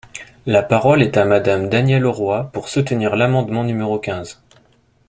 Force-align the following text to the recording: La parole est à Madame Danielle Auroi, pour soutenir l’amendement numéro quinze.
La 0.47 0.63
parole 0.63 1.03
est 1.03 1.15
à 1.15 1.25
Madame 1.25 1.69
Danielle 1.69 2.07
Auroi, 2.07 2.49
pour 2.53 2.69
soutenir 2.69 3.15
l’amendement 3.15 3.63
numéro 3.63 3.99
quinze. 3.99 4.41